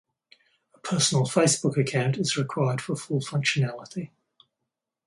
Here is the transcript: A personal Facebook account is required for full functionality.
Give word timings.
A 0.73 0.79
personal 0.79 1.25
Facebook 1.27 1.77
account 1.77 2.17
is 2.17 2.35
required 2.35 2.81
for 2.81 2.95
full 2.95 3.19
functionality. 3.21 4.09